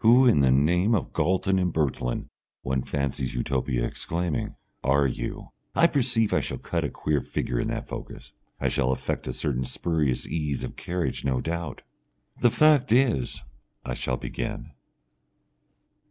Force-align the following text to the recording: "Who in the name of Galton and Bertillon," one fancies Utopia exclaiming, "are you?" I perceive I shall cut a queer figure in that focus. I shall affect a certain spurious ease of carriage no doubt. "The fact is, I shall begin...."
"Who 0.00 0.26
in 0.26 0.40
the 0.40 0.50
name 0.50 0.94
of 0.94 1.14
Galton 1.14 1.58
and 1.58 1.72
Bertillon," 1.72 2.28
one 2.60 2.82
fancies 2.82 3.34
Utopia 3.34 3.86
exclaiming, 3.86 4.54
"are 4.84 5.06
you?" 5.06 5.52
I 5.74 5.86
perceive 5.86 6.34
I 6.34 6.40
shall 6.42 6.58
cut 6.58 6.84
a 6.84 6.90
queer 6.90 7.22
figure 7.22 7.58
in 7.58 7.68
that 7.68 7.88
focus. 7.88 8.34
I 8.60 8.68
shall 8.68 8.92
affect 8.92 9.26
a 9.26 9.32
certain 9.32 9.64
spurious 9.64 10.26
ease 10.26 10.62
of 10.62 10.76
carriage 10.76 11.24
no 11.24 11.40
doubt. 11.40 11.84
"The 12.42 12.50
fact 12.50 12.92
is, 12.92 13.42
I 13.82 13.94
shall 13.94 14.18
begin...." 14.18 14.72